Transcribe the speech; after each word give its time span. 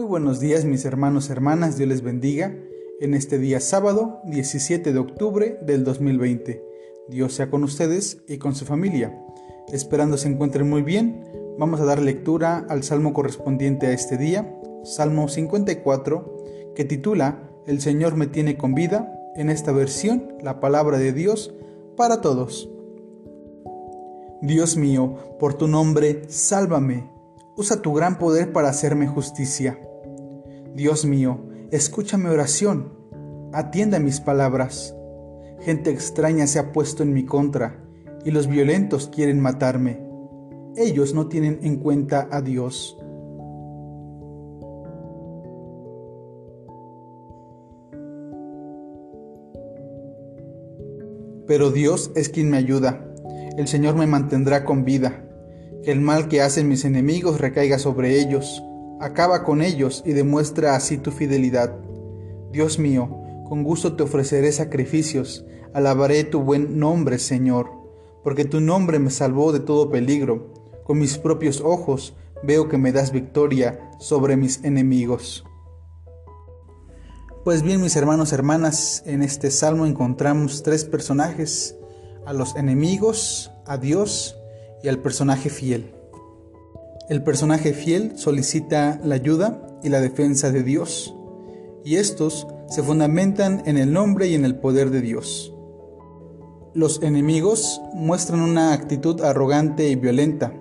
buenos 0.00 0.40
días 0.40 0.64
mis 0.64 0.86
hermanos, 0.86 1.28
hermanas, 1.28 1.76
Dios 1.76 1.86
les 1.86 2.02
bendiga. 2.02 2.56
En 3.00 3.12
este 3.12 3.38
día 3.38 3.60
sábado 3.60 4.20
17 4.24 4.90
de 4.90 4.98
octubre 4.98 5.58
del 5.60 5.84
2020. 5.84 6.64
Dios 7.08 7.34
sea 7.34 7.50
con 7.50 7.62
ustedes 7.62 8.22
y 8.26 8.38
con 8.38 8.54
su 8.54 8.64
familia. 8.64 9.22
Esperando 9.70 10.16
se 10.16 10.28
encuentren 10.28 10.68
muy 10.68 10.80
bien, 10.80 11.24
vamos 11.58 11.78
a 11.80 11.84
dar 11.84 12.00
lectura 12.00 12.64
al 12.70 12.84
salmo 12.84 13.12
correspondiente 13.12 13.86
a 13.86 13.92
este 13.92 14.16
día, 14.16 14.58
Salmo 14.82 15.28
54, 15.28 16.72
que 16.74 16.86
titula 16.86 17.50
El 17.66 17.82
Señor 17.82 18.16
me 18.16 18.26
tiene 18.26 18.56
con 18.56 18.74
vida, 18.74 19.12
en 19.36 19.50
esta 19.50 19.72
versión, 19.72 20.32
la 20.42 20.58
palabra 20.58 20.98
de 20.98 21.12
Dios 21.12 21.54
para 21.98 22.22
todos. 22.22 22.70
Dios 24.40 24.76
mío, 24.78 25.36
por 25.38 25.52
tu 25.54 25.68
nombre, 25.68 26.22
sálvame 26.28 27.12
Usa 27.54 27.82
tu 27.82 27.92
gran 27.92 28.18
poder 28.18 28.50
para 28.52 28.70
hacerme 28.70 29.06
justicia. 29.06 29.78
Dios 30.74 31.04
mío, 31.04 31.38
escucha 31.70 32.16
mi 32.16 32.28
oración, 32.28 32.92
atienda 33.52 33.98
mis 33.98 34.20
palabras. 34.20 34.96
Gente 35.60 35.90
extraña 35.90 36.46
se 36.46 36.58
ha 36.58 36.72
puesto 36.72 37.02
en 37.02 37.12
mi 37.12 37.24
contra 37.24 37.84
y 38.24 38.30
los 38.30 38.46
violentos 38.46 39.08
quieren 39.08 39.38
matarme. 39.40 40.00
Ellos 40.76 41.14
no 41.14 41.28
tienen 41.28 41.60
en 41.62 41.76
cuenta 41.76 42.28
a 42.30 42.40
Dios. 42.40 42.96
Pero 51.46 51.70
Dios 51.70 52.12
es 52.14 52.30
quien 52.30 52.48
me 52.48 52.56
ayuda. 52.56 53.06
El 53.58 53.68
Señor 53.68 53.94
me 53.94 54.06
mantendrá 54.06 54.64
con 54.64 54.84
vida 54.84 55.28
que 55.82 55.90
el 55.90 56.00
mal 56.00 56.28
que 56.28 56.40
hacen 56.40 56.68
mis 56.68 56.84
enemigos 56.84 57.40
recaiga 57.40 57.78
sobre 57.78 58.18
ellos. 58.20 58.62
Acaba 59.02 59.42
con 59.42 59.62
ellos 59.62 60.04
y 60.06 60.12
demuestra 60.12 60.76
así 60.76 60.96
tu 60.96 61.10
fidelidad. 61.10 61.76
Dios 62.52 62.78
mío, 62.78 63.10
con 63.48 63.64
gusto 63.64 63.96
te 63.96 64.04
ofreceré 64.04 64.52
sacrificios, 64.52 65.44
alabaré 65.74 66.22
tu 66.22 66.38
buen 66.38 66.78
nombre, 66.78 67.18
Señor, 67.18 67.68
porque 68.22 68.44
tu 68.44 68.60
nombre 68.60 69.00
me 69.00 69.10
salvó 69.10 69.50
de 69.50 69.58
todo 69.58 69.90
peligro. 69.90 70.54
Con 70.84 71.00
mis 71.00 71.18
propios 71.18 71.60
ojos 71.60 72.14
veo 72.44 72.68
que 72.68 72.78
me 72.78 72.92
das 72.92 73.10
victoria 73.10 73.90
sobre 73.98 74.36
mis 74.36 74.62
enemigos. 74.62 75.44
Pues 77.42 77.64
bien, 77.64 77.82
mis 77.82 77.96
hermanos, 77.96 78.32
hermanas, 78.32 79.02
en 79.04 79.24
este 79.24 79.50
salmo 79.50 79.84
encontramos 79.84 80.62
tres 80.62 80.84
personajes, 80.84 81.76
a 82.24 82.32
los 82.32 82.54
enemigos, 82.54 83.50
a 83.66 83.78
Dios 83.78 84.36
y 84.80 84.86
al 84.86 85.00
personaje 85.00 85.50
fiel. 85.50 85.92
El 87.12 87.22
personaje 87.22 87.74
fiel 87.74 88.16
solicita 88.16 88.98
la 89.04 89.16
ayuda 89.16 89.60
y 89.82 89.90
la 89.90 90.00
defensa 90.00 90.50
de 90.50 90.62
Dios, 90.62 91.14
y 91.84 91.96
estos 91.96 92.46
se 92.70 92.82
fundamentan 92.82 93.62
en 93.66 93.76
el 93.76 93.92
nombre 93.92 94.28
y 94.28 94.34
en 94.34 94.46
el 94.46 94.58
poder 94.58 94.88
de 94.88 95.02
Dios. 95.02 95.54
Los 96.72 97.02
enemigos 97.02 97.82
muestran 97.92 98.40
una 98.40 98.72
actitud 98.72 99.20
arrogante 99.20 99.90
y 99.90 99.94
violenta, 99.94 100.54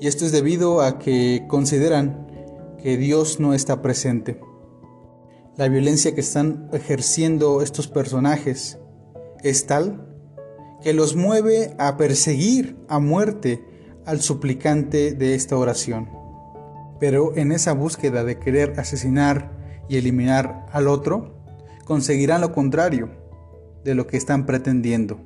y 0.00 0.06
esto 0.06 0.24
es 0.24 0.32
debido 0.32 0.80
a 0.80 0.98
que 0.98 1.44
consideran 1.48 2.26
que 2.82 2.96
Dios 2.96 3.38
no 3.38 3.52
está 3.52 3.82
presente. 3.82 4.40
La 5.58 5.68
violencia 5.68 6.14
que 6.14 6.22
están 6.22 6.70
ejerciendo 6.72 7.60
estos 7.60 7.88
personajes 7.88 8.78
es 9.42 9.66
tal 9.66 10.16
que 10.80 10.94
los 10.94 11.14
mueve 11.14 11.74
a 11.78 11.98
perseguir 11.98 12.78
a 12.88 13.00
muerte 13.00 13.62
al 14.08 14.22
suplicante 14.22 15.12
de 15.12 15.34
esta 15.34 15.54
oración. 15.58 16.08
Pero 16.98 17.36
en 17.36 17.52
esa 17.52 17.74
búsqueda 17.74 18.24
de 18.24 18.38
querer 18.38 18.80
asesinar 18.80 19.52
y 19.86 19.98
eliminar 19.98 20.64
al 20.72 20.88
otro, 20.88 21.44
conseguirán 21.84 22.40
lo 22.40 22.52
contrario 22.52 23.10
de 23.84 23.94
lo 23.94 24.06
que 24.06 24.16
están 24.16 24.46
pretendiendo. 24.46 25.20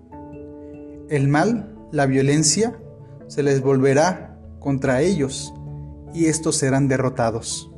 El 1.08 1.28
mal, 1.28 1.78
la 1.92 2.06
violencia, 2.06 2.76
se 3.28 3.44
les 3.44 3.62
volverá 3.62 4.36
contra 4.58 5.00
ellos 5.00 5.54
y 6.12 6.26
estos 6.26 6.56
serán 6.56 6.88
derrotados. 6.88 7.70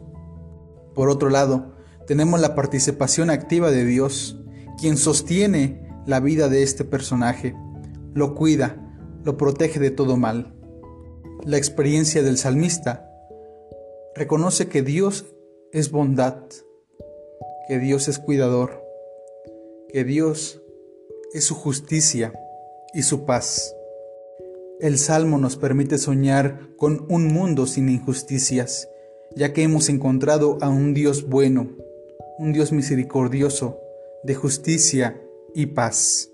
Por 0.95 1.11
otro 1.11 1.29
lado, 1.29 1.75
tenemos 2.07 2.41
la 2.41 2.55
participación 2.55 3.29
activa 3.29 3.71
de 3.71 3.85
Dios, 3.85 4.41
quien 4.81 4.97
sostiene 4.97 5.87
la 6.07 6.21
vida 6.21 6.49
de 6.49 6.63
este 6.63 6.85
personaje, 6.85 7.55
lo 8.15 8.35
cuida, 8.35 8.77
lo 9.23 9.37
protege 9.37 9.79
de 9.79 9.91
todo 9.91 10.17
mal. 10.17 10.54
La 11.45 11.59
experiencia 11.59 12.23
del 12.23 12.39
salmista 12.39 13.11
reconoce 14.15 14.67
que 14.67 14.81
Dios 14.81 15.27
es 15.73 15.91
bondad, 15.91 16.39
que 17.69 17.79
Dios 17.79 18.09
es 18.09 18.19
cuidador, 18.19 18.83
que 19.89 20.05
Dios 20.05 20.63
es 21.35 21.45
su 21.45 21.55
justicia 21.55 22.33
y 22.95 23.03
su 23.03 23.27
paz. 23.27 23.77
El 24.81 24.97
Salmo 24.97 25.37
nos 25.37 25.57
permite 25.57 25.99
soñar 25.99 26.61
con 26.79 27.05
un 27.11 27.27
mundo 27.27 27.67
sin 27.67 27.91
injusticias, 27.91 28.89
ya 29.37 29.53
que 29.53 29.65
hemos 29.65 29.91
encontrado 29.91 30.57
a 30.63 30.71
un 30.71 30.95
Dios 30.95 31.29
bueno, 31.29 31.69
un 32.39 32.55
Dios 32.55 32.73
misericordioso, 32.73 33.79
de 34.23 34.35
justicia 34.35 35.21
y 35.55 35.67
paz. 35.67 36.31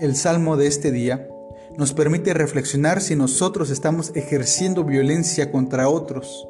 El 0.00 0.16
salmo 0.16 0.58
de 0.58 0.66
este 0.66 0.92
día 0.92 1.30
nos 1.78 1.92
permite 1.92 2.32
reflexionar 2.32 3.00
si 3.02 3.16
nosotros 3.16 3.70
estamos 3.70 4.12
ejerciendo 4.14 4.84
violencia 4.84 5.52
contra 5.52 5.88
otros, 5.88 6.48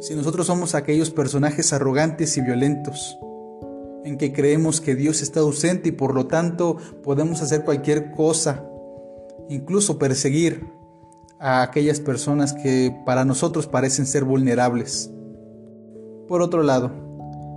si 0.00 0.14
nosotros 0.14 0.46
somos 0.46 0.74
aquellos 0.74 1.10
personajes 1.10 1.72
arrogantes 1.72 2.36
y 2.36 2.40
violentos, 2.40 3.18
en 4.04 4.16
que 4.16 4.32
creemos 4.32 4.80
que 4.80 4.94
Dios 4.94 5.22
está 5.22 5.40
ausente 5.40 5.90
y 5.90 5.92
por 5.92 6.14
lo 6.14 6.26
tanto 6.26 6.76
podemos 7.02 7.42
hacer 7.42 7.64
cualquier 7.64 8.10
cosa, 8.12 8.64
incluso 9.48 9.98
perseguir 9.98 10.66
a 11.38 11.62
aquellas 11.62 12.00
personas 12.00 12.54
que 12.54 12.94
para 13.04 13.24
nosotros 13.24 13.66
parecen 13.66 14.06
ser 14.06 14.24
vulnerables. 14.24 15.10
Por 16.26 16.40
otro 16.40 16.62
lado, 16.62 16.90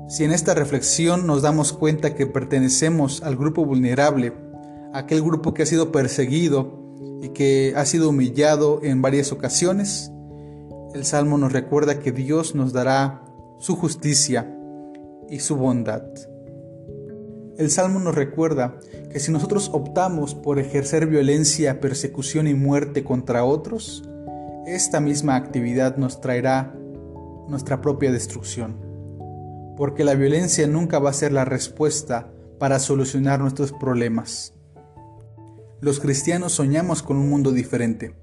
si 0.09 0.25
en 0.25 0.31
esta 0.31 0.53
reflexión 0.53 1.25
nos 1.25 1.41
damos 1.41 1.72
cuenta 1.72 2.16
que 2.16 2.25
pertenecemos 2.28 3.23
al 3.23 3.38
grupo 3.38 3.66
vulnerable, 3.66 4.34
aquel 4.94 5.22
grupo 5.22 5.53
que 5.53 5.63
ha 5.63 5.66
sido 5.66 5.91
perseguido 5.91 6.77
y 7.22 7.30
que 7.30 7.74
ha 7.75 7.85
sido 7.85 8.09
humillado 8.09 8.80
en 8.84 9.02
varias 9.02 9.31
ocasiones, 9.31 10.12
el 10.94 11.06
Salmo 11.06 11.38
nos 11.38 11.52
recuerda 11.52 12.00
que 12.00 12.12
Dios 12.12 12.56
nos 12.56 12.74
dará 12.74 13.24
su 13.59 13.75
justicia 13.75 14.53
y 15.30 15.40
su 15.40 15.56
bondad. 15.56 16.03
El 17.58 17.72
Salmo 17.72 18.00
nos 18.00 18.16
recuerda 18.16 18.80
que 19.12 19.19
si 19.19 19.31
nosotros 19.31 19.69
optamos 19.74 20.35
por 20.35 20.59
ejercer 20.59 21.08
violencia, 21.08 21.80
persecución 21.80 22.47
y 22.47 22.53
muerte 22.53 23.03
contra 23.03 23.44
otros, 23.44 24.03
esta 24.66 25.00
misma 25.00 25.35
actividad 25.35 25.97
nos 25.97 26.22
traerá 26.22 26.75
nuestra 27.47 27.81
propia 27.81 28.12
destrucción 28.12 28.88
porque 29.78 30.03
la 30.03 30.16
violencia 30.16 30.68
nunca 30.68 31.00
va 31.00 31.12
a 31.12 31.14
ser 31.14 31.31
la 31.31 31.46
respuesta 31.46 32.31
para 32.59 32.79
solucionar 32.79 33.40
nuestros 33.40 33.72
problemas. 33.72 34.56
Los 35.80 36.00
cristianos 36.00 36.54
soñamos 36.54 37.04
con 37.04 37.18
un 37.18 37.30
mundo 37.30 37.52
diferente, 37.52 38.16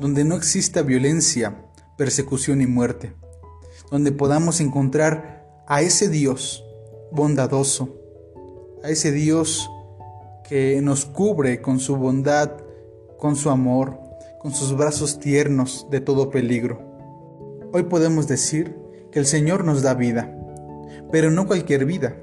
donde 0.00 0.22
no 0.22 0.34
exista 0.34 0.82
violencia, 0.82 1.64
persecución 1.96 2.60
y 2.60 2.66
muerte, 2.66 3.14
donde 3.90 4.12
podamos 4.12 4.60
encontrar 4.60 5.46
a 5.66 5.80
ese 5.80 6.10
Dios 6.10 6.62
bondadoso, 7.10 7.88
a 8.82 8.90
ese 8.90 9.12
Dios 9.12 9.70
que 10.46 10.78
nos 10.82 11.06
cubre 11.06 11.62
con 11.62 11.80
su 11.80 11.96
bondad, 11.96 12.50
con 13.16 13.34
su 13.34 13.48
amor, 13.48 13.98
con 14.38 14.52
sus 14.52 14.76
brazos 14.76 15.18
tiernos 15.18 15.86
de 15.90 16.02
todo 16.02 16.28
peligro. 16.28 16.82
Hoy 17.72 17.84
podemos 17.84 18.28
decir 18.28 18.76
que 19.10 19.20
el 19.20 19.24
Señor 19.24 19.64
nos 19.64 19.80
da 19.80 19.94
vida, 19.94 20.36
pero 21.10 21.30
no 21.30 21.46
cualquier 21.46 21.86
vida. 21.86 22.14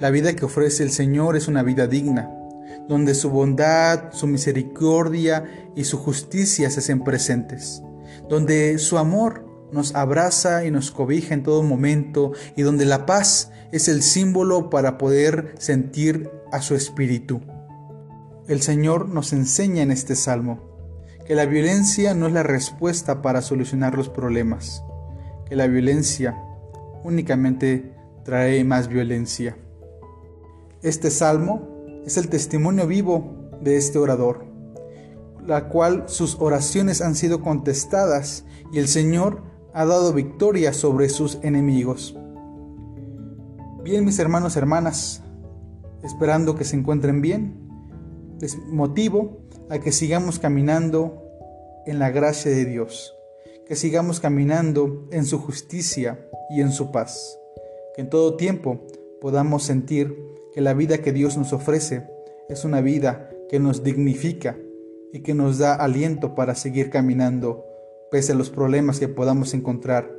La 0.00 0.10
vida 0.10 0.34
que 0.34 0.44
ofrece 0.44 0.82
el 0.82 0.90
Señor 0.90 1.34
es 1.34 1.48
una 1.48 1.62
vida 1.62 1.86
digna, 1.86 2.41
donde 2.88 3.14
su 3.14 3.30
bondad, 3.30 4.12
su 4.12 4.26
misericordia 4.26 5.70
y 5.74 5.84
su 5.84 5.98
justicia 5.98 6.70
se 6.70 6.80
hacen 6.80 7.04
presentes, 7.04 7.82
donde 8.28 8.78
su 8.78 8.98
amor 8.98 9.46
nos 9.72 9.94
abraza 9.94 10.64
y 10.64 10.70
nos 10.70 10.90
cobija 10.90 11.34
en 11.34 11.42
todo 11.42 11.62
momento 11.62 12.32
y 12.56 12.62
donde 12.62 12.84
la 12.84 13.06
paz 13.06 13.50
es 13.72 13.88
el 13.88 14.02
símbolo 14.02 14.68
para 14.68 14.98
poder 14.98 15.54
sentir 15.58 16.30
a 16.52 16.60
su 16.60 16.74
espíritu. 16.74 17.40
El 18.48 18.60
Señor 18.60 19.08
nos 19.08 19.32
enseña 19.32 19.82
en 19.82 19.90
este 19.90 20.14
salmo 20.14 20.60
que 21.26 21.34
la 21.34 21.46
violencia 21.46 22.14
no 22.14 22.26
es 22.26 22.32
la 22.32 22.42
respuesta 22.42 23.22
para 23.22 23.40
solucionar 23.40 23.96
los 23.96 24.08
problemas, 24.08 24.82
que 25.48 25.56
la 25.56 25.66
violencia 25.66 26.36
únicamente 27.04 27.94
trae 28.24 28.64
más 28.64 28.88
violencia. 28.88 29.56
Este 30.82 31.10
salmo 31.10 31.71
es 32.04 32.16
el 32.16 32.28
testimonio 32.28 32.86
vivo 32.86 33.50
de 33.60 33.76
este 33.76 33.98
orador, 33.98 34.44
la 35.46 35.68
cual 35.68 36.04
sus 36.06 36.36
oraciones 36.40 37.00
han 37.00 37.14
sido 37.14 37.42
contestadas 37.42 38.44
y 38.72 38.78
el 38.78 38.88
Señor 38.88 39.42
ha 39.72 39.84
dado 39.86 40.12
victoria 40.12 40.72
sobre 40.72 41.08
sus 41.08 41.38
enemigos. 41.42 42.16
Bien, 43.84 44.04
mis 44.04 44.18
hermanos, 44.18 44.56
hermanas, 44.56 45.22
esperando 46.02 46.54
que 46.56 46.64
se 46.64 46.76
encuentren 46.76 47.20
bien, 47.20 47.62
les 48.40 48.58
motivo 48.58 49.42
a 49.70 49.78
que 49.78 49.92
sigamos 49.92 50.38
caminando 50.38 51.22
en 51.86 51.98
la 51.98 52.10
gracia 52.10 52.50
de 52.50 52.64
Dios, 52.64 53.14
que 53.66 53.76
sigamos 53.76 54.20
caminando 54.20 55.08
en 55.10 55.24
su 55.24 55.38
justicia 55.38 56.28
y 56.50 56.60
en 56.60 56.72
su 56.72 56.90
paz, 56.90 57.38
que 57.94 58.02
en 58.02 58.10
todo 58.10 58.36
tiempo 58.36 58.86
podamos 59.20 59.62
sentir 59.62 60.31
que 60.52 60.60
la 60.60 60.74
vida 60.74 60.98
que 60.98 61.12
Dios 61.12 61.36
nos 61.36 61.52
ofrece 61.52 62.06
es 62.48 62.64
una 62.64 62.80
vida 62.80 63.30
que 63.48 63.58
nos 63.58 63.82
dignifica 63.82 64.56
y 65.12 65.20
que 65.20 65.34
nos 65.34 65.58
da 65.58 65.74
aliento 65.74 66.34
para 66.34 66.54
seguir 66.54 66.90
caminando 66.90 67.64
pese 68.10 68.32
a 68.32 68.34
los 68.34 68.50
problemas 68.50 68.98
que 68.98 69.08
podamos 69.08 69.54
encontrar 69.54 70.10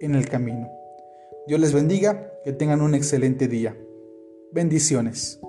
en 0.00 0.14
el 0.14 0.28
camino. 0.28 0.70
Dios 1.46 1.60
les 1.60 1.72
bendiga, 1.72 2.32
que 2.44 2.52
tengan 2.52 2.80
un 2.80 2.94
excelente 2.94 3.48
día. 3.48 3.76
Bendiciones. 4.52 5.40